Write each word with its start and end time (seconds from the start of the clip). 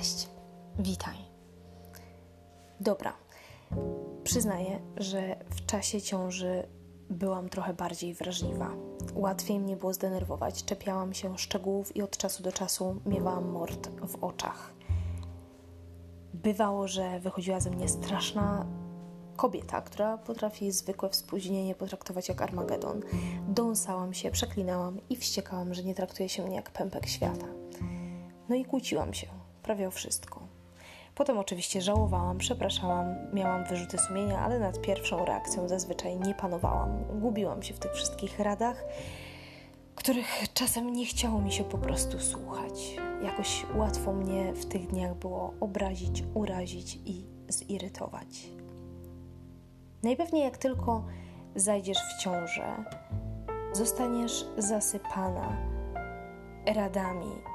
Cześć, 0.00 0.28
witaj. 0.78 1.16
Dobra, 2.80 3.12
przyznaję, 4.24 4.80
że 4.96 5.36
w 5.50 5.66
czasie 5.66 6.02
ciąży 6.02 6.66
byłam 7.10 7.48
trochę 7.48 7.74
bardziej 7.74 8.14
wrażliwa. 8.14 8.70
Łatwiej 9.14 9.60
mnie 9.60 9.76
było 9.76 9.94
zdenerwować, 9.94 10.64
czepiałam 10.64 11.14
się 11.14 11.38
szczegółów 11.38 11.96
i 11.96 12.02
od 12.02 12.16
czasu 12.16 12.42
do 12.42 12.52
czasu 12.52 13.00
miewałam 13.06 13.50
mord 13.50 13.88
w 13.88 14.24
oczach. 14.24 14.74
Bywało, 16.34 16.88
że 16.88 17.20
wychodziła 17.20 17.60
ze 17.60 17.70
mnie 17.70 17.88
straszna 17.88 18.66
kobieta, 19.36 19.80
która 19.80 20.18
potrafi 20.18 20.72
zwykłe 20.72 21.08
wspóźnienie 21.08 21.74
potraktować 21.74 22.28
jak 22.28 22.42
Armagedon. 22.42 23.00
Dąsałam 23.48 24.14
się, 24.14 24.30
przeklinałam 24.30 24.98
i 25.10 25.16
wściekałam, 25.16 25.74
że 25.74 25.84
nie 25.84 25.94
traktuje 25.94 26.28
się 26.28 26.46
mnie 26.46 26.56
jak 26.56 26.70
pępek 26.70 27.06
świata. 27.06 27.46
No 28.48 28.54
i 28.56 28.64
kłóciłam 28.64 29.14
się 29.14 29.39
prawie 29.70 29.88
o 29.88 29.90
wszystko. 29.90 30.40
Potem 31.14 31.38
oczywiście 31.38 31.80
żałowałam, 31.80 32.38
przepraszałam, 32.38 33.06
miałam 33.32 33.64
wyrzuty 33.64 33.98
sumienia, 33.98 34.38
ale 34.38 34.58
nad 34.58 34.80
pierwszą 34.80 35.24
reakcją 35.24 35.68
zazwyczaj 35.68 36.16
nie 36.16 36.34
panowałam. 36.34 37.04
Gubiłam 37.20 37.62
się 37.62 37.74
w 37.74 37.78
tych 37.78 37.92
wszystkich 37.92 38.38
radach, 38.38 38.84
których 39.94 40.52
czasem 40.54 40.92
nie 40.92 41.06
chciało 41.06 41.40
mi 41.40 41.52
się 41.52 41.64
po 41.64 41.78
prostu 41.78 42.20
słuchać. 42.20 42.96
Jakoś 43.22 43.66
łatwo 43.74 44.12
mnie 44.12 44.52
w 44.52 44.66
tych 44.66 44.86
dniach 44.86 45.14
było 45.14 45.54
obrazić, 45.60 46.24
urazić 46.34 46.98
i 47.04 47.24
zirytować. 47.48 48.48
Najpewniej 50.02 50.44
jak 50.44 50.58
tylko 50.58 51.04
zajdziesz 51.56 51.98
w 51.98 52.22
ciążę, 52.22 52.84
zostaniesz 53.72 54.46
zasypana 54.58 55.56
radami 56.66 57.49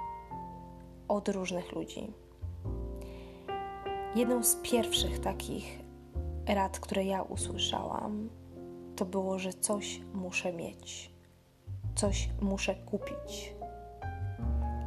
od 1.08 1.30
różnych 1.30 1.72
ludzi. 1.72 2.14
Jedną 4.16 4.44
z 4.44 4.56
pierwszych 4.56 5.20
takich 5.20 5.80
rad, 6.48 6.80
które 6.80 7.06
ja 7.06 7.22
usłyszałam, 7.22 8.30
to 8.96 9.06
było, 9.06 9.40
że 9.40 9.54
coś 9.54 10.02
muszę 10.14 10.54
mieć, 10.54 11.12
coś 11.96 12.30
muszę 12.42 12.76
kupić. 12.76 13.56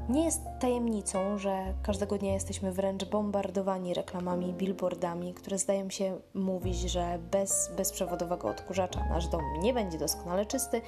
Nie 0.09 0.25
jest 0.25 0.43
tajemnicą, 0.61 1.39
że 1.39 1.75
każdego 1.83 2.19
dnia 2.19 2.33
jesteśmy 2.33 2.73
wręcz 2.73 3.05
bombardowani 3.05 3.95
reklamami, 3.95 4.53
billboardami, 4.53 5.35
które 5.35 5.59
zdają 5.59 5.91
się 5.91 6.21
mówić, 6.35 6.77
że 6.77 7.19
bez 7.31 7.71
bezprzewodowego 7.77 8.49
odkurzacza 8.49 9.05
nasz 9.09 9.29
dom 9.29 9.43
nie 9.61 9.75
będzie 9.75 9.99
doskonale 9.99 10.47
czysty, 10.47 10.81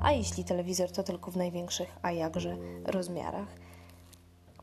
a 0.00 0.12
jeśli 0.12 0.44
telewizor, 0.44 0.90
to 0.90 1.02
tylko 1.02 1.30
w 1.30 1.36
największych, 1.36 1.96
a 2.02 2.12
jakże 2.12 2.56
rozmiarach. 2.84 3.67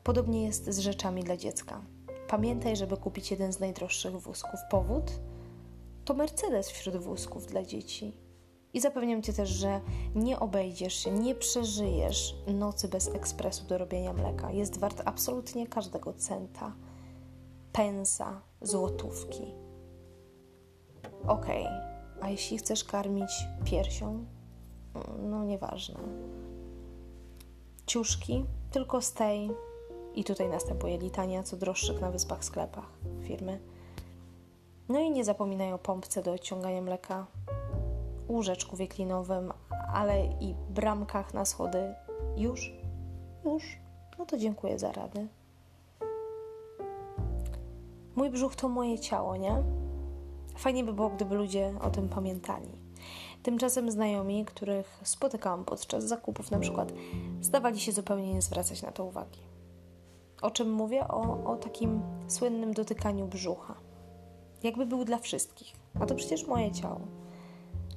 Podobnie 0.06 0.46
jest 0.46 0.70
z 0.70 0.80
rzeczami 0.80 1.24
dla 1.24 1.38
dziecka. 1.38 1.82
Pamiętaj, 2.28 2.76
żeby 2.76 2.98
kupić 2.98 3.32
jeden 3.32 3.54
z 3.54 3.60
najdroższych 3.60 4.22
wózków. 4.22 4.60
Powód? 4.70 5.12
To 6.06 6.14
Mercedes 6.14 6.70
wśród 6.70 6.98
wózków 6.98 7.46
dla 7.46 7.64
dzieci. 7.64 8.18
I 8.74 8.80
zapewniam 8.82 9.22
Cię 9.22 9.34
też, 9.34 9.50
że 9.50 9.82
nie 10.16 10.40
obejdziesz 10.40 10.94
się, 10.94 11.12
nie 11.12 11.36
przeżyjesz 11.36 12.36
nocy 12.48 12.88
bez 12.88 13.08
ekspresu 13.08 13.66
do 13.66 13.78
robienia 13.78 14.14
mleka. 14.14 14.52
Jest 14.52 14.80
wart 14.80 15.02
absolutnie 15.06 15.68
każdego 15.68 16.14
centa, 16.14 16.76
pensa, 17.72 18.42
złotówki. 18.62 19.54
Okej, 21.28 21.66
okay. 21.66 22.22
a 22.22 22.30
jeśli 22.30 22.58
chcesz 22.58 22.84
karmić 22.84 23.32
piersią? 23.64 24.26
No 25.20 25.44
nieważne. 25.44 26.00
Ciuszki 27.86 28.46
tylko 28.72 29.02
z 29.02 29.14
tej 29.14 29.50
i 30.16 30.24
tutaj 30.24 30.50
następuje 30.50 30.98
litania 30.98 31.44
co 31.44 31.58
droższych 31.58 32.02
na 32.02 32.12
wyspach 32.12 32.46
sklepach 32.46 32.90
firmy. 33.24 33.60
No 34.90 35.00
i 35.00 35.12
nie 35.12 35.26
zapominaj 35.26 35.74
o 35.74 35.78
pompce 35.78 36.24
do 36.24 36.32
odciągania 36.32 36.82
mleka, 36.82 37.26
łóżeczku 38.30 38.78
wieklinowym, 38.78 39.54
ale 39.94 40.26
i 40.26 40.56
bramkach 40.70 41.34
na 41.34 41.46
schody. 41.46 41.94
Już? 42.38 42.74
Już? 43.46 43.64
No 44.20 44.26
to 44.26 44.38
dziękuję 44.38 44.80
za 44.80 44.92
radę. 44.92 45.28
Mój 48.16 48.30
brzuch 48.30 48.56
to 48.56 48.70
moje 48.70 49.00
ciało, 49.00 49.38
nie? 49.38 49.64
Fajnie 50.58 50.84
by 50.84 50.94
było, 50.94 51.10
gdyby 51.10 51.36
ludzie 51.36 51.74
o 51.82 51.90
tym 51.90 52.10
pamiętali. 52.10 52.72
Tymczasem 53.44 53.92
znajomi, 53.92 54.46
których 54.46 55.00
spotykałam 55.04 55.66
podczas 55.66 56.04
zakupów, 56.04 56.52
na 56.52 56.60
przykład, 56.60 56.94
zdawali 57.42 57.80
się 57.80 57.92
zupełnie 57.92 58.34
nie 58.34 58.42
zwracać 58.42 58.82
na 58.82 58.92
to 58.92 59.06
uwagi. 59.06 59.55
O 60.46 60.52
czym 60.52 60.72
mówię? 60.72 61.08
O, 61.08 61.44
o 61.52 61.56
takim 61.56 62.02
słynnym 62.28 62.74
dotykaniu 62.74 63.28
brzucha. 63.28 63.76
Jakby 64.64 64.86
był 64.86 65.06
dla 65.06 65.18
wszystkich. 65.18 65.76
A 66.00 66.06
to 66.06 66.16
przecież 66.16 66.48
moje 66.48 66.72
ciało. 66.72 67.00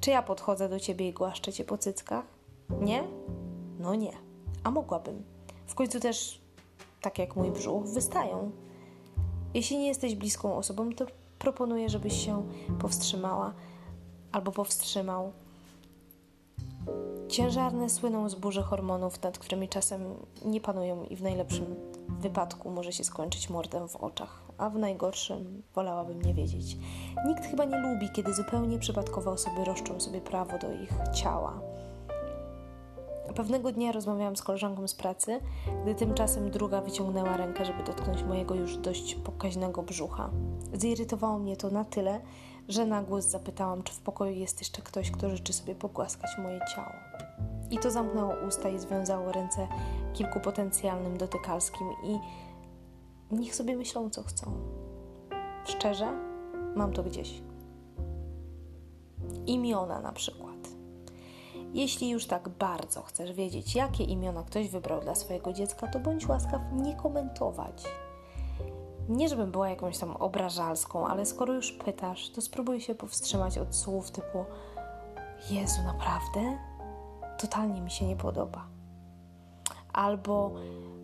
Czy 0.01 0.09
ja 0.09 0.21
podchodzę 0.21 0.69
do 0.69 0.79
ciebie 0.79 1.07
i 1.09 1.13
głaszczę 1.13 1.53
cię 1.53 1.63
po 1.65 1.77
cyckach? 1.77 2.25
Nie? 2.81 3.03
No 3.79 3.95
nie. 3.95 4.11
A 4.63 4.71
mogłabym. 4.71 5.23
W 5.65 5.75
końcu 5.75 5.99
też, 5.99 6.41
tak 7.01 7.19
jak 7.19 7.35
mój 7.35 7.51
brzuch, 7.51 7.85
wystają. 7.85 8.51
Jeśli 9.53 9.77
nie 9.77 9.87
jesteś 9.87 10.15
bliską 10.15 10.55
osobą, 10.55 10.93
to 10.93 11.05
proponuję, 11.39 11.89
żebyś 11.89 12.25
się 12.25 12.47
powstrzymała 12.79 13.53
albo 14.31 14.51
powstrzymał. 14.51 15.31
Ciężarne 17.27 17.89
słyną 17.89 18.29
z 18.29 18.35
burzy 18.35 18.61
hormonów, 18.61 19.23
nad 19.23 19.37
którymi 19.37 19.69
czasem 19.69 20.01
nie 20.45 20.61
panują 20.61 21.03
i 21.03 21.15
w 21.15 21.21
najlepszym 21.21 21.75
wypadku 22.21 22.69
może 22.69 22.93
się 22.93 23.03
skończyć 23.03 23.49
mordem 23.49 23.87
w 23.87 23.95
oczach, 23.95 24.41
a 24.57 24.69
w 24.69 24.75
najgorszym 24.75 25.63
wolałabym 25.75 26.21
nie 26.21 26.33
wiedzieć. 26.33 26.77
Nikt 27.27 27.45
chyba 27.45 27.65
nie 27.65 27.77
lubi, 27.77 28.09
kiedy 28.13 28.33
zupełnie 28.33 28.79
przypadkowe 28.79 29.31
osoby 29.31 29.65
roszczą 29.65 29.99
sobie 29.99 30.21
prawo 30.21 30.57
do 30.57 30.73
ich 30.73 30.93
ciała. 31.13 31.61
Pewnego 33.35 33.71
dnia 33.71 33.91
rozmawiałam 33.91 34.35
z 34.35 34.41
koleżanką 34.41 34.87
z 34.87 34.95
pracy, 34.95 35.39
gdy 35.83 35.95
tymczasem 35.95 36.51
druga 36.51 36.81
wyciągnęła 36.81 37.37
rękę, 37.37 37.65
żeby 37.65 37.83
dotknąć 37.83 38.23
mojego 38.23 38.55
już 38.55 38.77
dość 38.77 39.15
pokaźnego 39.15 39.83
brzucha. 39.83 40.29
Zirytowało 40.73 41.39
mnie 41.39 41.57
to 41.57 41.69
na 41.69 41.85
tyle, 41.85 42.21
że 42.69 42.85
na 42.85 43.03
głos 43.03 43.25
zapytałam, 43.25 43.83
czy 43.83 43.93
w 43.93 43.99
pokoju 43.99 44.33
jest 44.33 44.59
jeszcze 44.59 44.81
ktoś, 44.81 45.11
kto 45.11 45.29
życzy 45.29 45.53
sobie 45.53 45.75
pogłaskać 45.75 46.29
moje 46.37 46.59
ciało. 46.75 46.93
I 47.71 47.77
to 47.77 47.91
zamknęło 47.91 48.33
usta 48.47 48.69
i 48.69 48.79
związało 48.79 49.31
ręce 49.31 49.67
kilku 50.13 50.39
potencjalnym 50.39 51.17
dotykalskim 51.17 51.87
i 52.03 52.19
niech 53.35 53.55
sobie 53.55 53.75
myślą, 53.75 54.09
co 54.09 54.23
chcą. 54.23 54.51
Szczerze, 55.65 56.07
mam 56.75 56.93
to 56.93 57.03
gdzieś. 57.03 57.41
Imiona 59.45 60.01
na 60.01 60.11
przykład. 60.11 60.49
Jeśli 61.73 62.09
już 62.09 62.25
tak 62.25 62.49
bardzo 62.49 63.01
chcesz 63.01 63.33
wiedzieć, 63.33 63.75
jakie 63.75 64.03
imiona 64.03 64.43
ktoś 64.43 64.69
wybrał 64.69 65.01
dla 65.01 65.15
swojego 65.15 65.53
dziecka, 65.53 65.87
to 65.87 65.99
bądź 65.99 66.27
łaskaw 66.27 66.61
nie 66.73 66.95
komentować. 66.95 67.83
Nie, 69.09 69.29
żebym 69.29 69.51
była 69.51 69.69
jakąś 69.69 69.97
tam 69.97 70.15
obrażalską, 70.15 71.07
ale 71.07 71.25
skoro 71.25 71.53
już 71.53 71.71
pytasz, 71.71 72.29
to 72.29 72.41
spróbuj 72.41 72.81
się 72.81 72.95
powstrzymać 72.95 73.57
od 73.57 73.75
słów 73.75 74.11
typu 74.11 74.45
Jezu, 75.49 75.81
naprawdę? 75.83 76.57
Totalnie 77.37 77.81
mi 77.81 77.91
się 77.91 78.05
nie 78.05 78.15
podoba. 78.15 78.67
Albo 79.93 80.51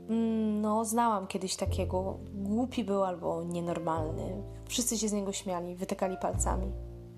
mm, 0.09 0.61
no, 0.61 0.85
znałam 0.85 1.27
kiedyś 1.27 1.55
takiego, 1.55 2.17
głupi 2.33 2.83
był 2.83 3.03
albo 3.03 3.43
nienormalny. 3.43 4.43
Wszyscy 4.65 4.97
się 4.97 5.09
z 5.09 5.13
niego 5.13 5.31
śmiali, 5.31 5.75
wytykali 5.75 6.17
palcami. 6.17 6.71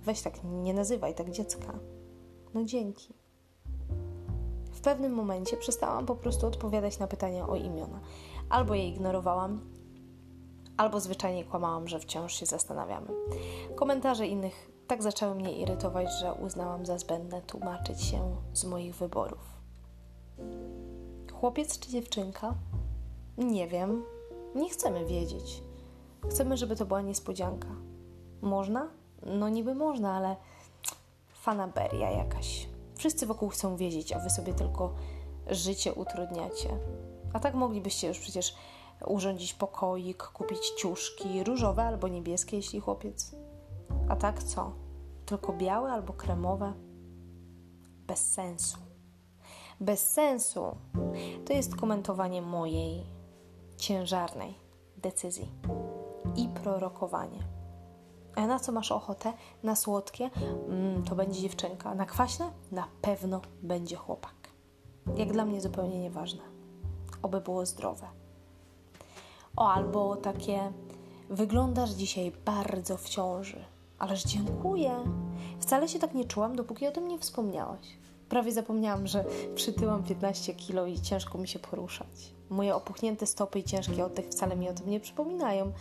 Weź 0.04 0.22
tak, 0.22 0.34
nie 0.44 0.74
nazywaj 0.74 1.16
tak 1.16 1.32
dziecka. 1.32 1.74
No 2.54 2.64
dzięki. 2.64 3.14
W 4.72 4.82
pewnym 4.82 5.14
momencie 5.14 5.58
przestałam 5.58 6.06
po 6.06 6.16
prostu 6.16 6.48
odpowiadać 6.48 7.00
na 7.00 7.08
pytania 7.08 7.48
o 7.48 7.56
imiona. 7.56 8.00
Albo 8.50 8.74
je 8.74 8.88
ignorowałam, 8.88 9.77
albo 10.78 11.00
zwyczajnie 11.00 11.46
kłamałam, 11.46 11.88
że 11.88 12.00
wciąż 12.00 12.34
się 12.34 12.46
zastanawiamy. 12.46 13.08
Komentarze 13.76 14.28
innych 14.28 14.72
tak 14.88 15.04
zaczęły 15.04 15.36
mnie 15.36 15.58
irytować, 15.58 16.08
że 16.20 16.34
uznałam 16.34 16.86
za 16.86 16.98
zbędne 16.98 17.42
tłumaczyć 17.42 18.02
się 18.02 18.36
z 18.54 18.66
moich 18.66 18.96
wyborów. 18.96 19.58
Chłopiec 21.34 21.80
czy 21.80 21.90
dziewczynka? 21.90 22.56
Nie 23.38 23.68
wiem. 23.68 24.04
Nie 24.56 24.70
chcemy 24.70 25.06
wiedzieć. 25.06 25.64
Chcemy, 26.30 26.58
żeby 26.58 26.76
to 26.76 26.86
była 26.86 27.02
niespodzianka. 27.02 27.68
Można? 28.42 28.88
No 29.26 29.50
niby 29.50 29.76
można, 29.76 30.14
ale 30.14 30.36
fanaberia 31.34 32.12
jakaś. 32.12 32.68
Wszyscy 32.96 33.26
wokół 33.26 33.50
chcą 33.50 33.76
wiedzieć, 33.76 34.14
a 34.14 34.20
wy 34.20 34.30
sobie 34.30 34.54
tylko 34.54 34.94
życie 35.50 35.94
utrudniacie. 35.94 36.70
A 37.34 37.40
tak 37.40 37.54
moglibyście 37.54 38.08
już 38.08 38.20
przecież 38.20 38.56
urządzić 39.06 39.54
pokoik, 39.54 40.24
kupić 40.24 40.70
ciuszki, 40.70 41.44
różowe 41.44 41.84
albo 41.84 42.08
niebieskie, 42.08 42.58
jeśli 42.58 42.80
chłopiec. 42.80 43.36
A 44.10 44.16
tak 44.16 44.44
co? 44.44 44.72
Tylko 45.26 45.54
białe 45.54 45.92
albo 45.92 46.14
kremowe? 46.14 46.74
Bez 48.08 48.34
sensu. 48.34 48.78
Bez 49.80 50.10
sensu. 50.10 50.78
To 51.46 51.54
jest 51.54 51.76
komentowanie 51.76 52.42
mojej 52.42 53.04
ciężarnej, 53.78 54.56
decyzji 54.98 55.52
i 56.36 56.48
prorokowanie. 56.48 57.40
A 58.36 58.48
na 58.48 58.60
co 58.60 58.72
masz 58.72 58.92
ochotę? 58.92 59.34
Na 59.64 59.76
słodkie? 59.76 60.30
Mm, 60.70 61.04
to 61.04 61.16
będzie 61.16 61.42
dziewczynka. 61.42 61.96
Na 61.96 62.06
kwaśne? 62.06 62.52
Na 62.72 62.88
pewno 63.02 63.42
będzie 63.62 63.96
chłopak. 63.96 64.36
Jak 65.16 65.32
dla 65.32 65.46
mnie 65.46 65.62
zupełnie 65.62 66.00
nieważne. 66.00 66.44
Oby 67.22 67.42
było 67.42 67.66
zdrowe. 67.66 68.08
O, 69.58 69.72
albo 69.72 70.16
takie 70.16 70.72
wyglądasz 71.30 71.90
dzisiaj 71.90 72.32
bardzo 72.46 72.98
w 72.98 73.10
ciąży. 73.10 73.66
Ależ 74.00 74.24
dziękuję. 74.24 74.92
Wcale 75.60 75.88
się 75.88 76.00
tak 76.00 76.14
nie 76.14 76.26
czułam, 76.26 76.56
dopóki 76.56 76.88
o 76.88 76.92
tym 76.92 77.08
nie 77.08 77.20
wspomniałaś. 77.20 77.98
Prawie 78.30 78.52
zapomniałam, 78.52 79.08
że 79.08 79.26
przytyłam 79.56 80.04
15 80.04 80.54
kilo 80.54 80.86
i 80.86 81.02
ciężko 81.02 81.38
mi 81.38 81.48
się 81.48 81.60
poruszać. 81.60 82.34
Moje 82.50 82.76
opuchnięte 82.76 83.26
stopy 83.26 83.60
i 83.60 83.64
ciężki 83.64 84.02
oddech 84.02 84.26
wcale 84.26 84.56
mi 84.56 84.70
o 84.70 84.74
tym 84.74 84.90
nie 84.90 85.00
przypominają. 85.00 85.72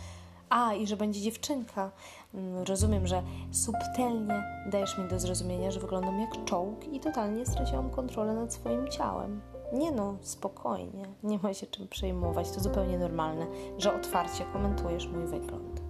A, 0.49 0.73
i 0.73 0.87
że 0.87 0.97
będzie 0.97 1.21
dziewczynka. 1.21 1.91
Mm, 2.33 2.63
rozumiem, 2.63 3.07
że 3.07 3.23
subtelnie 3.51 4.43
dajesz 4.71 4.97
mi 4.97 5.07
do 5.09 5.19
zrozumienia, 5.19 5.71
że 5.71 5.79
wyglądam 5.79 6.19
jak 6.19 6.45
czołg 6.45 6.93
i 6.93 6.99
totalnie 6.99 7.45
straciłam 7.45 7.89
kontrolę 7.89 8.33
nad 8.33 8.53
swoim 8.53 8.87
ciałem. 8.87 9.41
Nie 9.73 9.91
no, 9.91 10.15
spokojnie, 10.21 11.05
nie 11.23 11.39
ma 11.43 11.53
się 11.53 11.67
czym 11.67 11.87
przejmować, 11.87 12.51
to 12.51 12.59
zupełnie 12.59 12.97
normalne, 12.97 13.47
że 13.77 13.95
otwarcie 13.95 14.45
komentujesz 14.53 15.07
mój 15.07 15.25
wygląd. 15.25 15.81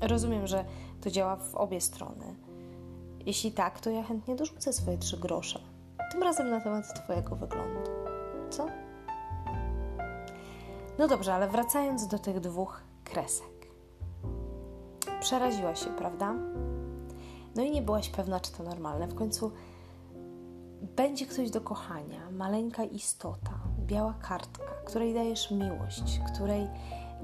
Rozumiem, 0.00 0.46
że 0.46 0.64
to 1.00 1.10
działa 1.10 1.36
w 1.36 1.54
obie 1.54 1.80
strony. 1.80 2.34
Jeśli 3.26 3.52
tak, 3.52 3.80
to 3.80 3.90
ja 3.90 4.02
chętnie 4.02 4.36
dorzucę 4.36 4.72
swoje 4.72 4.98
trzy 4.98 5.16
grosze. 5.16 5.60
Tym 6.12 6.22
razem 6.22 6.50
na 6.50 6.60
temat 6.60 7.04
Twojego 7.04 7.36
wyglądu. 7.36 7.80
Co? 8.50 8.66
No 10.98 11.08
dobrze, 11.08 11.34
ale 11.34 11.48
wracając 11.48 12.06
do 12.06 12.18
tych 12.18 12.40
dwóch 12.40 12.82
kresek. 13.04 13.68
Przeraziłaś 15.20 15.84
się, 15.84 15.90
prawda? 15.90 16.34
No 17.54 17.62
i 17.62 17.70
nie 17.70 17.82
byłaś 17.82 18.08
pewna, 18.08 18.40
czy 18.40 18.52
to 18.52 18.62
normalne. 18.62 19.08
W 19.08 19.14
końcu 19.14 19.52
będzie 20.82 21.26
ktoś 21.26 21.50
do 21.50 21.60
kochania, 21.60 22.30
maleńka 22.30 22.84
istota, 22.84 23.60
biała 23.78 24.14
kartka, 24.14 24.64
której 24.84 25.14
dajesz 25.14 25.50
miłość, 25.50 26.20
której 26.34 26.68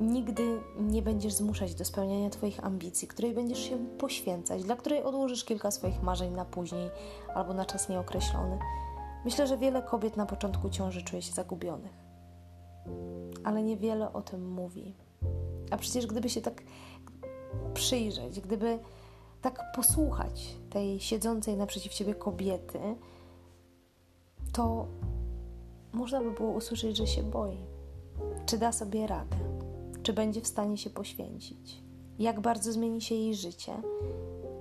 nigdy 0.01 0.61
nie 0.81 1.03
będziesz 1.03 1.33
zmuszać 1.33 1.75
do 1.75 1.85
spełniania 1.85 2.31
Twoich 2.31 2.65
ambicji, 2.65 3.09
której 3.09 3.35
będziesz 3.35 3.59
się 3.59 3.79
poświęcać, 3.99 4.65
dla 4.65 4.77
której 4.77 5.03
odłożysz 5.03 5.45
kilka 5.45 5.71
swoich 5.71 6.03
marzeń 6.03 6.33
na 6.33 6.45
później 6.45 6.91
albo 7.35 7.55
na 7.55 7.65
czas 7.65 7.89
nieokreślony. 7.89 8.59
Myślę, 9.25 9.47
że 9.47 9.59
wiele 9.59 9.83
kobiet 9.83 10.17
na 10.17 10.27
początku 10.27 10.71
ciąży 10.71 11.03
czuje 11.03 11.23
się 11.23 11.33
zagubionych, 11.33 11.93
ale 13.45 13.63
niewiele 13.63 14.13
o 14.13 14.23
tym 14.23 14.51
mówi. 14.51 14.95
A 15.71 15.77
przecież 15.77 16.07
gdyby 16.07 16.29
się 16.29 16.41
tak 16.41 16.63
przyjrzeć, 17.75 18.41
gdyby 18.41 18.79
tak 19.43 19.73
posłuchać 19.75 20.57
tej 20.71 21.01
siedzącej 21.01 21.57
naprzeciw 21.57 21.95
ciebie 21.95 22.15
kobiety, 22.15 22.81
to 24.53 24.87
można 25.93 26.21
by 26.21 26.31
było 26.31 26.51
usłyszeć, 26.51 26.97
że 26.97 27.07
się 27.07 27.23
boi. 27.23 27.59
Czy 28.47 28.59
da 28.59 28.73
sobie 28.73 29.07
radę? 29.07 29.37
Czy 30.03 30.13
będzie 30.13 30.41
w 30.41 30.47
stanie 30.47 30.79
się 30.79 30.91
poświęcić? 30.91 31.83
Jak 32.19 32.41
bardzo 32.41 32.73
zmieni 32.73 33.01
się 33.01 33.15
jej 33.15 33.35
życie? 33.35 33.73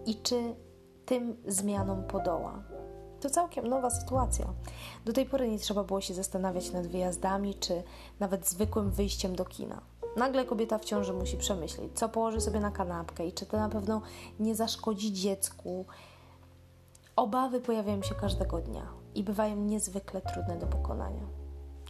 I 0.06 0.16
czy 0.16 0.56
tym 1.06 1.38
zmianom 1.48 2.04
podoła? 2.04 2.64
To 3.22 3.30
całkiem 3.30 3.68
nowa 3.68 3.90
sytuacja. 3.90 4.46
Do 5.06 5.14
tej 5.14 5.26
pory 5.26 5.50
nie 5.50 5.60
trzeba 5.60 5.84
było 5.84 6.02
się 6.02 6.14
zastanawiać 6.14 6.72
nad 6.72 6.88
wyjazdami 6.88 7.56
czy 7.56 7.84
nawet 8.20 8.50
zwykłym 8.50 8.92
wyjściem 8.92 9.36
do 9.36 9.46
kina. 9.46 9.82
Nagle 10.18 10.46
kobieta 10.46 10.78
w 10.78 10.86
ciąży 10.86 11.14
musi 11.14 11.38
przemyśleć, 11.38 11.92
co 11.96 12.10
położy 12.10 12.42
sobie 12.42 12.60
na 12.60 12.72
kanapkę 12.72 13.28
i 13.28 13.34
czy 13.34 13.46
to 13.46 13.58
na 13.58 13.70
pewno 13.70 14.02
nie 14.40 14.56
zaszkodzi 14.56 15.14
dziecku. 15.14 15.86
Obawy 17.16 17.62
pojawiają 17.62 18.02
się 18.02 18.16
każdego 18.16 18.58
dnia 18.58 19.01
i 19.16 19.24
bywają 19.24 19.56
niezwykle 19.56 20.22
trudne 20.22 20.58
do 20.58 20.68
pokonania. 20.68 21.24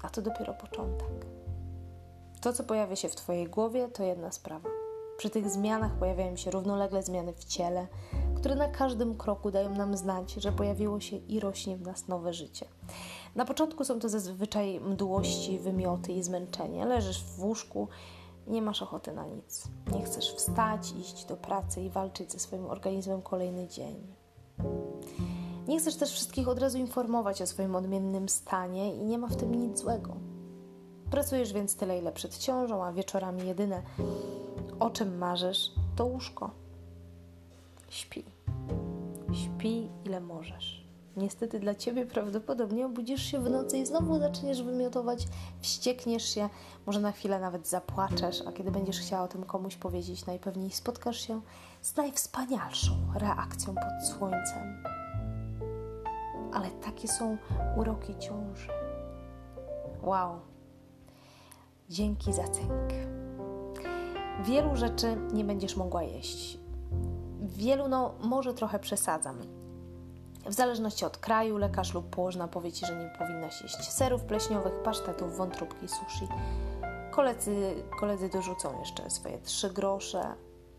A 0.02 0.10
to 0.10 0.22
dopiero 0.22 0.54
początek. 0.54 1.26
To, 2.42 2.54
co 2.54 2.64
pojawia 2.64 2.96
się 2.96 3.10
w 3.10 3.16
Twojej 3.16 3.48
głowie, 3.48 3.88
to 3.88 4.04
jedna 4.04 4.32
sprawa. 4.32 4.70
Przy 5.18 5.30
tych 5.30 5.50
zmianach 5.50 5.96
pojawiają 5.96 6.36
się 6.36 6.52
równolegle 6.52 7.04
zmiany 7.04 7.34
w 7.34 7.44
ciele, 7.44 7.88
które 8.36 8.56
na 8.56 8.68
każdym 8.68 9.18
kroku 9.18 9.52
dają 9.52 9.76
nam 9.76 9.98
znać, 9.98 10.34
że 10.34 10.52
pojawiło 10.52 11.00
się 11.00 11.18
i 11.18 11.40
rośnie 11.40 11.78
w 11.78 11.82
nas 11.82 12.08
nowe 12.08 12.34
życie. 12.34 12.66
Na 13.36 13.46
początku 13.46 13.86
są 13.86 14.00
to 14.00 14.10
zazwyczaj 14.10 14.80
mdłości, 14.80 15.60
wymioty 15.60 16.14
i 16.14 16.24
zmęczenie. 16.24 16.86
Leżysz 16.86 17.24
w 17.24 17.44
łóżku 17.44 17.88
nie 18.48 18.62
masz 18.62 18.82
ochoty 18.82 19.12
na 19.12 19.26
nic. 19.26 19.68
Nie 19.96 20.04
chcesz 20.04 20.34
wstać, 20.34 20.92
iść 20.92 21.26
do 21.26 21.38
pracy 21.38 21.82
i 21.82 21.90
walczyć 21.90 22.32
ze 22.32 22.40
swoim 22.40 22.66
organizmem 22.66 23.22
kolejny 23.22 23.68
dzień. 23.68 24.21
Nie 25.68 25.80
chcesz 25.80 25.96
też 25.96 26.12
wszystkich 26.12 26.48
od 26.48 26.60
razu 26.60 26.78
informować 26.78 27.42
o 27.42 27.48
swoim 27.48 27.76
odmiennym 27.76 28.30
stanie 28.30 28.96
i 28.96 29.04
nie 29.04 29.18
ma 29.18 29.28
w 29.28 29.36
tym 29.36 29.56
nic 29.56 29.80
złego. 29.80 30.16
Pracujesz 31.12 31.54
więc 31.54 31.76
tyle, 31.76 32.00
ile 32.00 32.12
przed 32.12 32.38
ciążą, 32.38 32.84
a 32.84 32.94
wieczorami 32.94 33.48
jedyne, 33.48 33.82
o 34.80 34.90
czym 34.90 35.18
marzysz, 35.18 35.72
to 35.96 36.06
łóżko. 36.06 36.52
Śpi. 37.90 38.24
Śpi, 39.34 39.90
ile 40.06 40.22
możesz. 40.22 40.82
Niestety 41.18 41.60
dla 41.60 41.76
ciebie 41.76 42.06
prawdopodobnie 42.06 42.86
obudzisz 42.86 43.24
się 43.24 43.40
w 43.40 43.50
nocy 43.50 43.78
i 43.78 43.86
znowu 43.86 44.20
zaczniesz 44.20 44.64
wymiotować, 44.64 45.28
wściekniesz 45.62 46.24
się, 46.24 46.50
może 46.86 47.00
na 47.00 47.12
chwilę 47.12 47.40
nawet 47.40 47.68
zapłaczesz, 47.68 48.44
a 48.48 48.52
kiedy 48.52 48.72
będziesz 48.72 49.00
chciała 49.00 49.24
o 49.24 49.28
tym 49.28 49.44
komuś 49.44 49.76
powiedzieć, 49.76 50.26
najpewniej 50.26 50.72
spotkasz 50.72 51.28
się 51.28 51.42
z 51.82 51.96
najwspanialszą 51.96 52.92
reakcją 53.16 53.76
pod 53.76 54.08
słońcem. 54.08 55.01
Ale 56.54 56.72
takie 56.72 57.08
są 57.08 57.38
uroki 57.78 58.16
ciąży. 58.20 58.70
Wow. 60.04 60.40
Dzięki 61.90 62.34
za 62.34 62.44
cynk. 62.44 62.94
Wielu 64.44 64.76
rzeczy 64.76 65.18
nie 65.34 65.44
będziesz 65.44 65.76
mogła 65.76 66.04
jeść. 66.04 66.60
Wielu, 67.42 67.88
no, 67.88 68.14
może 68.24 68.54
trochę 68.54 68.80
przesadzam 68.80 69.38
w 70.46 70.54
zależności 70.54 71.06
od 71.06 71.18
kraju, 71.18 71.58
lekarz 71.58 71.94
lub 71.94 72.10
położna 72.10 72.48
powie 72.48 72.72
Ci, 72.72 72.86
że 72.86 72.96
nie 72.96 73.10
powinnaś 73.20 73.62
jeść 73.62 73.92
serów 73.92 74.24
pleśniowych, 74.24 74.74
pasztetów, 74.74 75.38
wątróbki, 75.38 75.88
sushi. 75.88 76.28
Koledzy, 77.12 77.84
koledzy 78.00 78.30
dorzucą 78.30 78.80
jeszcze 78.80 79.10
swoje 79.10 79.40
trzy 79.40 79.70
grosze, 79.70 80.24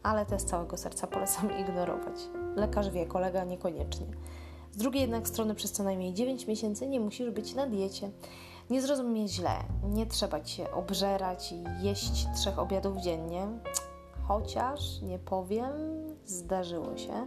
ale 0.03 0.27
te 0.27 0.39
z 0.39 0.45
całego 0.45 0.77
serca 0.77 1.07
polecam 1.07 1.51
ignorować. 1.61 2.21
Lekarz 2.57 2.91
wie, 2.91 3.07
kolega 3.07 3.45
niekoniecznie. 3.45 4.07
Z 4.73 4.77
drugiej 4.77 5.03
jednak 5.03 5.29
strony 5.29 5.55
przez 5.55 5.73
co 5.73 5.83
najmniej 5.83 6.15
9 6.15 6.47
miesięcy 6.47 6.87
nie 6.87 7.01
musisz 7.01 7.31
być 7.31 7.55
na 7.55 7.67
diecie. 7.67 8.11
Nie 8.71 8.83
zrozum 8.83 9.07
mnie 9.07 9.29
źle, 9.29 9.57
nie 9.89 10.07
trzeba 10.07 10.41
Cię 10.41 10.73
obżerać 10.73 11.53
i 11.53 11.87
jeść 11.87 12.27
trzech 12.37 12.59
obiadów 12.59 12.97
dziennie, 12.97 13.47
chociaż 14.29 15.01
nie 15.03 15.19
powiem, 15.19 15.73
zdarzyło 16.25 16.97
się 16.97 17.27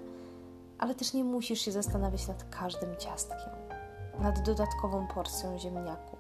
ale 0.78 0.96
też 0.96 1.14
nie 1.14 1.24
musisz 1.24 1.62
się 1.62 1.72
zastanawiać 1.72 2.28
nad 2.28 2.50
każdym 2.50 2.96
ciastkiem, 2.98 3.50
nad 4.20 4.42
dodatkową 4.46 5.08
porcją 5.08 5.60
ziemniaków. 5.60 6.20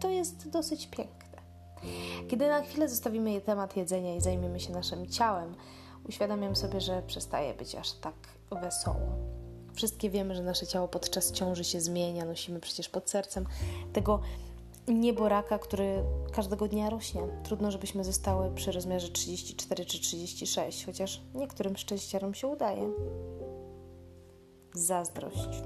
To 0.00 0.08
jest 0.08 0.48
dosyć 0.50 0.86
piękne. 0.86 1.40
Kiedy 2.28 2.48
na 2.48 2.62
chwilę 2.62 2.88
zostawimy 2.88 3.40
temat 3.40 3.76
jedzenia 3.76 4.16
i 4.16 4.20
zajmiemy 4.20 4.60
się 4.60 4.72
naszym 4.72 5.06
ciałem, 5.06 5.54
uświadamiam 6.08 6.56
sobie, 6.56 6.80
że 6.80 7.02
przestaje 7.02 7.54
być 7.54 7.74
aż 7.74 7.92
tak 7.92 8.14
wesoło. 8.62 9.29
Wszystkie 9.80 10.10
wiemy, 10.10 10.34
że 10.34 10.42
nasze 10.42 10.66
ciało 10.66 10.88
podczas 10.88 11.32
ciąży 11.32 11.64
się 11.64 11.80
zmienia, 11.80 12.24
nosimy 12.24 12.60
przecież 12.60 12.88
pod 12.88 13.10
sercem 13.10 13.46
tego 13.92 14.20
nieboraka, 14.88 15.58
który 15.58 16.04
każdego 16.32 16.68
dnia 16.68 16.90
rośnie. 16.90 17.20
Trudno, 17.44 17.70
żebyśmy 17.70 18.04
zostały 18.04 18.54
przy 18.54 18.72
rozmiarze 18.72 19.08
34 19.08 19.84
czy 19.84 20.00
36, 20.00 20.86
chociaż 20.86 21.20
niektórym 21.34 21.76
szczęściarom 21.76 22.34
się 22.34 22.46
udaje 22.46 22.92
zazdrość. 24.74 25.62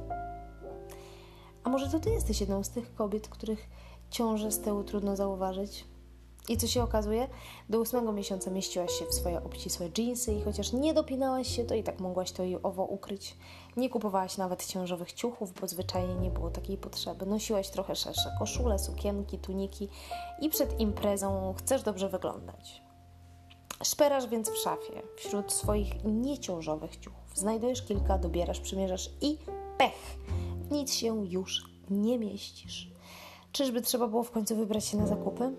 A 1.64 1.68
może 1.68 1.90
to 1.90 2.00
ty 2.00 2.11
jesteś 2.11 2.40
jedną 2.40 2.64
z 2.64 2.71
tych 2.71 2.94
kobiet, 2.94 3.28
których 3.28 3.68
ciąże 4.11 4.52
z 4.52 4.61
tyłu 4.61 4.85
trudno 4.85 5.16
zauważyć? 5.16 5.85
I 6.48 6.56
co 6.56 6.66
się 6.66 6.82
okazuje? 6.82 7.28
Do 7.68 7.80
ósmego 7.80 8.12
miesiąca 8.12 8.50
mieściłaś 8.50 8.92
się 8.92 9.06
w 9.06 9.14
swoje 9.14 9.44
obcisłe 9.44 9.90
dżinsy 9.90 10.34
i 10.34 10.42
chociaż 10.42 10.72
nie 10.72 10.94
dopinałaś 10.94 11.56
się, 11.56 11.64
to 11.64 11.74
i 11.74 11.82
tak 11.82 12.00
mogłaś 12.00 12.32
to 12.32 12.44
i 12.44 12.56
owo 12.62 12.84
ukryć. 12.84 13.36
Nie 13.76 13.90
kupowałaś 13.90 14.36
nawet 14.36 14.66
ciążowych 14.66 15.12
ciuchów, 15.12 15.52
bo 15.60 15.68
zwyczajnie 15.68 16.14
nie 16.14 16.30
było 16.30 16.50
takiej 16.50 16.76
potrzeby. 16.76 17.26
Nosiłaś 17.26 17.68
trochę 17.68 17.96
szersze 17.96 18.36
koszule, 18.38 18.78
sukienki, 18.78 19.38
tuniki 19.38 19.88
i 20.40 20.48
przed 20.48 20.80
imprezą 20.80 21.54
chcesz 21.58 21.82
dobrze 21.82 22.08
wyglądać. 22.08 22.82
Szperasz 23.84 24.26
więc 24.26 24.50
w 24.50 24.56
szafie 24.56 25.02
wśród 25.16 25.52
swoich 25.52 26.04
nieciążowych 26.04 26.96
ciuchów. 26.96 27.24
Znajdujesz 27.34 27.82
kilka, 27.82 28.18
dobierasz, 28.18 28.60
przymierzasz 28.60 29.10
i 29.20 29.38
pech! 29.78 30.18
Nic 30.70 30.94
się 30.94 31.26
już 31.26 31.64
nie 31.90 32.18
mieścisz. 32.18 32.88
Czyżby 33.52 33.82
trzeba 33.82 34.08
było 34.08 34.22
w 34.22 34.30
końcu 34.30 34.56
wybrać 34.56 34.84
się 34.84 34.96
na 34.96 35.06
zakupy? 35.06 35.52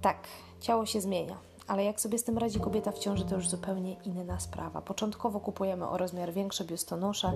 Tak, 0.00 0.16
ciało 0.60 0.86
się 0.86 1.00
zmienia, 1.00 1.36
ale 1.66 1.84
jak 1.84 2.00
sobie 2.00 2.18
z 2.18 2.24
tym 2.24 2.38
radzi 2.38 2.60
kobieta 2.60 2.92
w 2.92 2.98
ciąży, 2.98 3.24
to 3.24 3.34
już 3.34 3.48
zupełnie 3.48 3.96
inna 4.04 4.40
sprawa. 4.40 4.82
Początkowo 4.82 5.40
kupujemy 5.40 5.88
o 5.88 5.98
rozmiar 5.98 6.32
większy 6.32 6.64
biustonosze, 6.64 7.32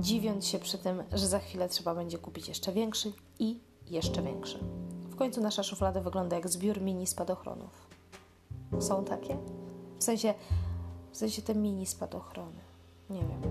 dziwiąc 0.00 0.46
się 0.46 0.58
przy 0.58 0.78
tym, 0.78 1.02
że 1.12 1.26
za 1.26 1.38
chwilę 1.38 1.68
trzeba 1.68 1.94
będzie 1.94 2.18
kupić 2.18 2.48
jeszcze 2.48 2.72
większy 2.72 3.12
i 3.38 3.60
jeszcze 3.86 4.22
większy. 4.22 4.58
W 5.10 5.16
końcu 5.16 5.40
nasza 5.40 5.62
szuflada 5.62 6.00
wygląda 6.00 6.36
jak 6.36 6.48
zbiór 6.48 6.80
mini 6.80 7.06
spadochronów. 7.06 7.86
Są 8.80 9.04
takie? 9.04 9.36
W 9.98 10.04
sensie, 10.04 10.34
w 11.12 11.16
sensie 11.16 11.42
te 11.42 11.54
mini 11.54 11.86
spadochrony. 11.86 12.60
Nie 13.10 13.20
wiem. 13.20 13.42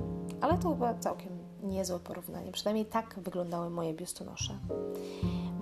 Ale 0.42 0.58
to 0.58 0.70
chyba 0.70 0.94
całkiem 0.94 1.38
niezłe 1.64 2.00
porównanie. 2.00 2.52
Przynajmniej 2.52 2.86
tak 2.86 3.20
wyglądały 3.20 3.70
moje 3.70 3.94
biustonosze. 3.94 4.60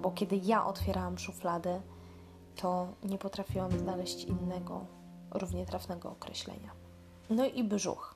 Bo 0.01 0.11
kiedy 0.11 0.35
ja 0.43 0.65
otwierałam 0.65 1.17
szufladę, 1.17 1.81
to 2.55 2.87
nie 3.03 3.17
potrafiłam 3.17 3.71
znaleźć 3.71 4.23
innego, 4.23 4.85
równie 5.31 5.65
trafnego 5.65 6.11
określenia. 6.11 6.71
No 7.29 7.45
i 7.45 7.63
brzuch. 7.63 8.15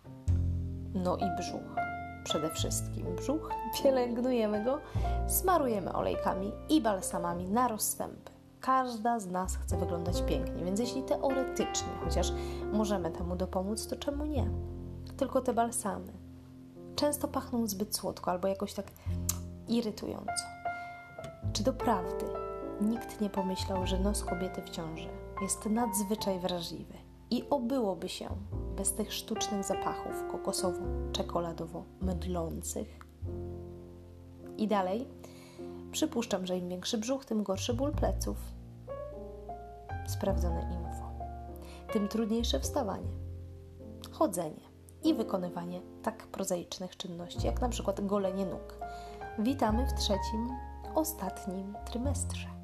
No 0.94 1.18
i 1.18 1.38
brzuch. 1.38 1.76
Przede 2.24 2.50
wszystkim 2.50 3.16
brzuch, 3.16 3.50
pielęgnujemy 3.84 4.64
go, 4.64 4.80
smarujemy 5.28 5.94
olejkami 5.94 6.52
i 6.70 6.82
balsamami 6.82 7.50
na 7.50 7.68
rozstępy. 7.68 8.32
Każda 8.60 9.20
z 9.20 9.28
nas 9.28 9.56
chce 9.56 9.78
wyglądać 9.78 10.22
pięknie, 10.22 10.66
więc 10.66 10.80
jeśli 10.80 11.04
teoretycznie, 11.04 11.90
chociaż 12.04 12.32
możemy 12.74 13.12
temu 13.12 13.36
dopomóc, 13.36 13.88
to 13.88 13.96
czemu 13.96 14.26
nie? 14.26 14.50
Tylko 15.18 15.42
te 15.42 15.54
balsamy 15.54 16.28
często 16.98 17.28
pachną 17.28 17.68
zbyt 17.68 17.96
słodko 17.96 18.32
albo 18.32 18.48
jakoś 18.48 18.74
tak 18.74 18.86
irytująco. 19.68 20.44
Czy 21.54 21.64
doprawdy 21.64 22.26
nikt 22.82 23.22
nie 23.22 23.30
pomyślał, 23.30 23.88
że 23.88 24.00
nos 24.00 24.24
kobiety 24.24 24.62
w 24.62 24.70
ciąży 24.70 25.08
jest 25.42 25.66
nadzwyczaj 25.66 26.40
wrażliwy 26.40 26.94
i 27.30 27.44
obyłoby 27.50 28.10
się 28.10 28.30
bez 28.76 28.94
tych 28.94 29.14
sztucznych 29.14 29.64
zapachów 29.64 30.24
kokosowo-czekoladowo-mydlących? 30.32 32.88
I 34.58 34.68
dalej, 34.68 35.08
przypuszczam, 35.92 36.46
że 36.46 36.58
im 36.58 36.70
większy 36.70 36.98
brzuch, 36.98 37.26
tym 37.26 37.44
gorszy 37.44 37.74
ból 37.74 37.92
pleców. 37.92 38.38
Sprawdzone 40.08 40.62
info. 40.62 41.12
Tym 41.94 42.08
trudniejsze 42.08 42.60
wstawanie, 42.60 43.12
chodzenie 44.12 44.68
i 45.04 45.14
wykonywanie 45.14 45.82
tak 46.04 46.28
prozaicznych 46.28 46.98
czynności, 46.98 47.46
jak 47.46 47.62
na 47.62 47.70
przykład 47.70 48.06
golenie 48.06 48.46
nóg. 48.46 48.80
Witamy 49.40 49.88
w 49.88 49.94
trzecim, 49.94 50.50
ostatnim 50.96 51.76
trymestrze. 51.86 52.57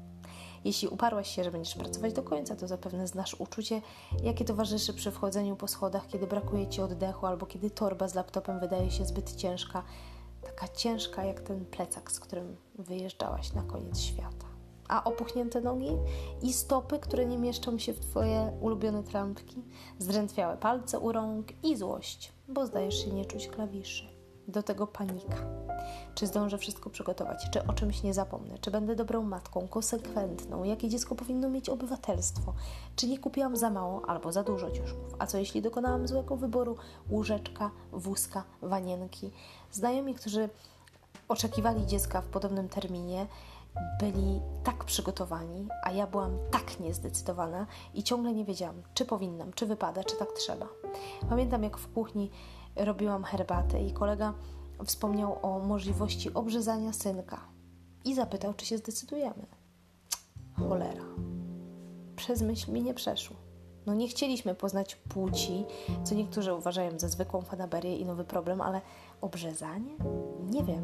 Jeśli 0.64 0.88
uparłaś 0.88 1.34
się, 1.34 1.44
że 1.44 1.50
będziesz 1.50 1.74
pracować 1.74 2.12
do 2.12 2.22
końca, 2.22 2.56
to 2.56 2.68
zapewne 2.68 3.06
znasz 3.06 3.34
uczucie, 3.34 3.82
jakie 4.22 4.44
towarzyszy 4.44 4.94
przy 4.94 5.10
wchodzeniu 5.10 5.56
po 5.56 5.68
schodach, 5.68 6.06
kiedy 6.06 6.26
brakuje 6.26 6.66
ci 6.66 6.82
oddechu 6.82 7.26
albo 7.26 7.46
kiedy 7.46 7.70
torba 7.70 8.08
z 8.08 8.14
laptopem 8.14 8.60
wydaje 8.60 8.90
się 8.90 9.04
zbyt 9.04 9.36
ciężka, 9.36 9.82
taka 10.42 10.68
ciężka 10.68 11.24
jak 11.24 11.40
ten 11.40 11.64
plecak, 11.64 12.12
z 12.12 12.20
którym 12.20 12.56
wyjeżdżałaś 12.78 13.52
na 13.52 13.62
koniec 13.62 14.00
świata. 14.00 14.46
A 14.88 15.04
opuchnięte 15.04 15.60
nogi 15.60 15.90
i 16.42 16.52
stopy, 16.52 16.98
które 16.98 17.26
nie 17.26 17.38
mieszczą 17.38 17.78
się 17.78 17.92
w 17.92 18.00
Twoje 18.00 18.52
ulubione 18.60 19.02
trampki, 19.02 19.62
zdrętwiałe 19.98 20.56
palce 20.56 20.98
u 20.98 21.12
rąk 21.12 21.46
i 21.62 21.76
złość, 21.76 22.32
bo 22.48 22.66
zdajesz 22.66 23.04
się 23.04 23.10
nie 23.10 23.24
czuć 23.24 23.48
klawiszy. 23.48 24.13
Do 24.48 24.62
tego 24.62 24.86
panika. 24.86 25.36
Czy 26.14 26.26
zdążę 26.26 26.58
wszystko 26.58 26.90
przygotować? 26.90 27.50
Czy 27.50 27.66
o 27.66 27.72
czymś 27.72 28.02
nie 28.02 28.14
zapomnę? 28.14 28.58
Czy 28.58 28.70
będę 28.70 28.96
dobrą 28.96 29.22
matką, 29.22 29.68
konsekwentną? 29.68 30.64
Jakie 30.64 30.88
dziecko 30.88 31.14
powinno 31.14 31.48
mieć 31.48 31.68
obywatelstwo? 31.68 32.54
Czy 32.96 33.08
nie 33.08 33.18
kupiłam 33.18 33.56
za 33.56 33.70
mało 33.70 34.02
albo 34.08 34.32
za 34.32 34.42
dużo 34.42 34.70
ciuszków? 34.70 35.14
A 35.18 35.26
co 35.26 35.38
jeśli 35.38 35.62
dokonałam 35.62 36.08
złego 36.08 36.36
wyboru 36.36 36.76
łóżeczka, 37.10 37.70
wózka, 37.92 38.44
wanienki? 38.62 39.30
Znajomi, 39.72 40.14
którzy 40.14 40.48
oczekiwali 41.28 41.86
dziecka 41.86 42.20
w 42.20 42.26
podobnym 42.26 42.68
terminie, 42.68 43.26
byli 44.00 44.40
tak 44.64 44.84
przygotowani, 44.84 45.68
a 45.82 45.90
ja 45.90 46.06
byłam 46.06 46.38
tak 46.50 46.80
niezdecydowana 46.80 47.66
i 47.94 48.02
ciągle 48.02 48.32
nie 48.32 48.44
wiedziałam, 48.44 48.82
czy 48.94 49.04
powinnam, 49.04 49.52
czy 49.52 49.66
wypada, 49.66 50.04
czy 50.04 50.16
tak 50.16 50.32
trzeba. 50.32 50.66
Pamiętam, 51.28 51.62
jak 51.62 51.78
w 51.78 51.92
kuchni 51.92 52.30
robiłam 52.76 53.24
herbatę 53.24 53.82
i 53.82 53.92
kolega 53.92 54.34
wspomniał 54.84 55.38
o 55.42 55.58
możliwości 55.58 56.34
obrzezania 56.34 56.92
synka 56.92 57.40
i 58.04 58.14
zapytał, 58.14 58.54
czy 58.54 58.66
się 58.66 58.78
zdecydujemy. 58.78 59.46
Cholera. 60.56 61.04
Przez 62.16 62.42
myśl 62.42 62.72
mi 62.72 62.82
nie 62.82 62.94
przeszło. 62.94 63.36
No 63.86 63.94
nie 63.94 64.08
chcieliśmy 64.08 64.54
poznać 64.54 64.96
płci, 64.96 65.64
co 66.04 66.14
niektórzy 66.14 66.54
uważają 66.54 66.98
za 66.98 67.08
zwykłą 67.08 67.42
fanaberię 67.42 67.96
i 67.96 68.04
nowy 68.04 68.24
problem, 68.24 68.60
ale 68.60 68.80
obrzezanie? 69.20 69.96
Nie 70.50 70.64
wiem. 70.64 70.82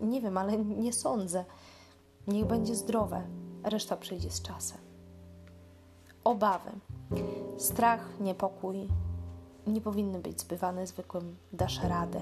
Nie 0.00 0.20
wiem, 0.20 0.38
ale 0.38 0.56
nie 0.58 0.92
sądzę. 0.92 1.44
Niech 2.26 2.46
będzie 2.46 2.74
zdrowe, 2.74 3.22
reszta 3.64 3.96
przyjdzie 3.96 4.30
z 4.30 4.42
czasem. 4.42 4.78
Obawy, 6.24 6.70
strach, 7.58 8.20
niepokój, 8.20 8.88
nie 9.66 9.80
powinny 9.80 10.18
być 10.18 10.40
zbywane 10.40 10.86
zwykłym 10.86 11.36
dasz 11.52 11.82
radę, 11.82 12.20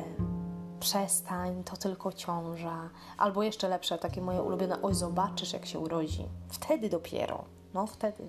przestań, 0.80 1.64
to 1.64 1.76
tylko 1.76 2.12
ciąża, 2.12 2.90
albo 3.18 3.42
jeszcze 3.42 3.68
lepsze, 3.68 3.98
takie 3.98 4.20
moje 4.20 4.42
ulubione, 4.42 4.82
oj 4.82 4.94
zobaczysz 4.94 5.52
jak 5.52 5.66
się 5.66 5.78
urodzi. 5.78 6.28
Wtedy 6.48 6.88
dopiero, 6.88 7.44
no 7.74 7.86
wtedy. 7.86 8.28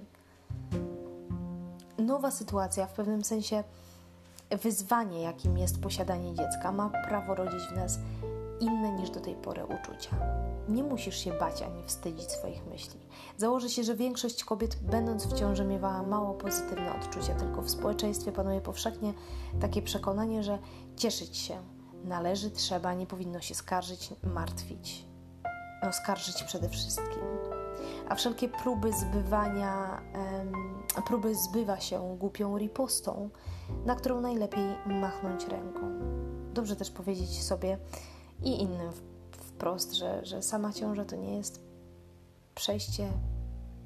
Nowa 1.98 2.32
sytuacja, 2.32 2.88
w 2.88 2.94
pewnym 2.94 3.24
sensie 3.24 3.64
wyzwanie, 4.50 5.22
jakim 5.22 5.58
jest 5.58 5.82
posiadanie 5.82 6.34
dziecka, 6.34 6.72
ma 6.72 6.90
prawo 6.90 7.36
rodzić 7.36 7.62
w 7.62 7.76
nas 7.76 8.00
inne 8.60 8.92
niż 8.92 9.10
do 9.10 9.20
tej 9.20 9.36
pory 9.36 9.66
uczucia. 9.66 10.16
Nie 10.70 10.84
musisz 10.84 11.18
się 11.18 11.34
bać 11.34 11.62
ani 11.62 11.84
wstydzić 11.84 12.32
swoich 12.32 12.66
myśli. 12.66 13.00
Założę 13.38 13.70
się, 13.70 13.84
że 13.84 13.96
większość 13.96 14.44
kobiet, 14.44 14.76
będąc 14.76 15.26
w 15.26 15.34
ciąży, 15.34 15.66
miewała 15.66 16.04
mało 16.04 16.34
pozytywne 16.34 16.94
odczucia, 16.94 17.36
tylko 17.36 17.62
w 17.62 17.70
społeczeństwie 17.70 18.32
panuje 18.32 18.62
powszechnie 18.62 19.14
takie 19.62 19.82
przekonanie, 19.82 20.44
że 20.44 20.60
cieszyć 20.96 21.38
się 21.38 21.58
należy, 22.04 22.52
trzeba, 22.52 22.94
nie 22.94 23.06
powinno 23.06 23.42
się 23.42 23.56
skarżyć, 23.56 24.14
martwić. 24.24 25.06
No, 25.84 25.94
skarżyć 25.94 26.44
przede 26.44 26.70
wszystkim. 26.70 27.24
A 28.10 28.16
wszelkie 28.16 28.50
próby 28.50 28.94
zbywania, 28.94 30.02
um, 30.14 31.04
próby 31.08 31.36
zbywa 31.36 31.80
się 31.80 32.18
głupią 32.20 32.58
ripostą, 32.58 33.30
na 33.86 33.96
którą 33.96 34.22
najlepiej 34.22 34.76
machnąć 34.86 35.48
ręką. 35.48 35.82
Dobrze 36.54 36.76
też 36.76 36.92
powiedzieć 36.92 37.44
sobie, 37.44 37.78
i 38.46 38.62
innym 38.62 38.92
wprost, 39.32 39.94
że, 39.94 40.26
że 40.26 40.44
sama 40.44 40.74
ciąża 40.74 41.06
to 41.06 41.16
nie 41.16 41.38
jest 41.38 41.62
przejście, 42.56 43.12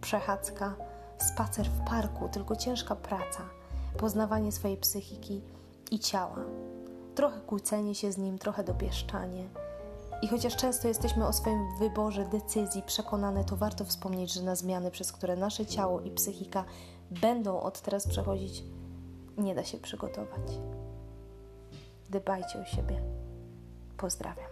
przechadzka, 0.02 0.76
spacer 1.18 1.66
w 1.66 1.90
parku, 1.90 2.30
tylko 2.30 2.56
ciężka 2.56 2.96
praca, 2.96 3.44
poznawanie 3.98 4.52
swojej 4.52 4.78
psychiki 4.78 5.42
i 5.92 6.00
ciała, 6.00 6.38
trochę 7.16 7.42
kłócenie 7.42 7.96
się 7.96 8.12
z 8.12 8.18
nim, 8.18 8.38
trochę 8.38 8.64
dopieszczanie. 8.64 9.50
I 10.22 10.28
chociaż 10.28 10.56
często 10.56 10.88
jesteśmy 10.88 11.28
o 11.28 11.34
swoim 11.34 11.78
wyborze 11.80 12.26
decyzji 12.26 12.84
przekonane, 12.84 13.44
to 13.44 13.56
warto 13.56 13.86
wspomnieć, 13.86 14.34
że 14.34 14.44
na 14.44 14.56
zmiany, 14.56 14.92
przez 14.92 15.12
które 15.12 15.36
nasze 15.36 15.66
ciało 15.66 16.02
i 16.02 16.12
psychika 16.12 16.66
będą 17.12 17.60
od 17.60 17.82
teraz 17.82 18.08
przechodzić, 18.08 18.64
nie 19.38 19.56
da 19.56 19.64
się 19.64 19.78
przygotować. 19.78 20.60
Dbajcie 22.10 22.60
o 22.60 22.66
siebie. 22.66 23.02
Pozdrawiam. 23.98 24.49